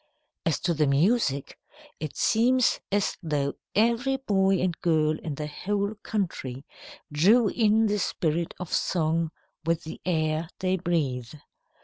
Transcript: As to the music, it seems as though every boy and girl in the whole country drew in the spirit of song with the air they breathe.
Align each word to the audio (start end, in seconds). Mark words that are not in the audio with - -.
As 0.47 0.59
to 0.61 0.73
the 0.73 0.87
music, 0.87 1.59
it 1.99 2.17
seems 2.17 2.79
as 2.91 3.17
though 3.21 3.53
every 3.75 4.17
boy 4.17 4.59
and 4.59 4.75
girl 4.81 5.19
in 5.19 5.35
the 5.35 5.45
whole 5.45 5.93
country 6.01 6.65
drew 7.11 7.49
in 7.49 7.85
the 7.85 7.99
spirit 7.99 8.55
of 8.59 8.73
song 8.73 9.29
with 9.63 9.83
the 9.83 10.01
air 10.03 10.49
they 10.57 10.77
breathe. 10.77 11.31